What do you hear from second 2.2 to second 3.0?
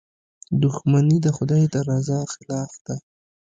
خلاف ده.